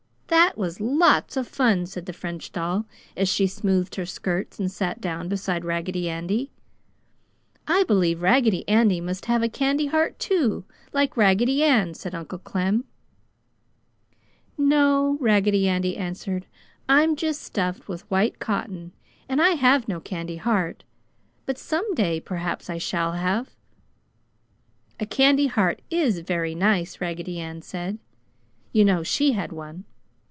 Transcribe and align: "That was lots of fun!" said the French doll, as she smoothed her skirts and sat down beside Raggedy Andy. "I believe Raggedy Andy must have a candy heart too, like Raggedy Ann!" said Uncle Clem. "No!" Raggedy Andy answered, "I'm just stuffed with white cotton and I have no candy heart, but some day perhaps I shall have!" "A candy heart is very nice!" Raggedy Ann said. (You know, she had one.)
"That 0.27 0.57
was 0.57 0.79
lots 0.79 1.35
of 1.35 1.45
fun!" 1.45 1.85
said 1.87 2.05
the 2.05 2.13
French 2.13 2.53
doll, 2.53 2.85
as 3.17 3.27
she 3.27 3.47
smoothed 3.47 3.95
her 3.95 4.05
skirts 4.05 4.59
and 4.59 4.71
sat 4.71 5.01
down 5.01 5.27
beside 5.27 5.65
Raggedy 5.65 6.09
Andy. 6.09 6.51
"I 7.67 7.83
believe 7.83 8.21
Raggedy 8.21 8.65
Andy 8.67 9.01
must 9.01 9.25
have 9.25 9.43
a 9.43 9.49
candy 9.49 9.87
heart 9.87 10.19
too, 10.19 10.63
like 10.93 11.17
Raggedy 11.17 11.61
Ann!" 11.63 11.93
said 11.95 12.15
Uncle 12.15 12.39
Clem. 12.39 12.85
"No!" 14.57 15.17
Raggedy 15.19 15.67
Andy 15.67 15.97
answered, 15.97 16.45
"I'm 16.87 17.17
just 17.17 17.41
stuffed 17.41 17.89
with 17.89 18.09
white 18.09 18.39
cotton 18.39 18.93
and 19.27 19.41
I 19.41 19.51
have 19.55 19.89
no 19.89 19.99
candy 19.99 20.37
heart, 20.37 20.85
but 21.45 21.57
some 21.57 21.93
day 21.93 22.21
perhaps 22.21 22.69
I 22.69 22.77
shall 22.77 23.13
have!" 23.13 23.49
"A 24.97 25.05
candy 25.05 25.47
heart 25.47 25.81
is 25.89 26.19
very 26.19 26.55
nice!" 26.55 27.01
Raggedy 27.01 27.37
Ann 27.41 27.61
said. 27.61 27.99
(You 28.71 28.85
know, 28.85 29.03
she 29.03 29.33
had 29.33 29.51
one.) 29.51 29.83